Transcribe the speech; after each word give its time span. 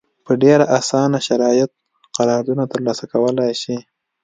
په 0.25 0.31
ډېر 0.43 0.59
اسانه 0.77 1.19
شرایطو 1.27 1.79
قراردادونه 2.17 2.63
ترلاسه 2.73 3.05
کولای 3.13 3.51
شي. 3.61 3.75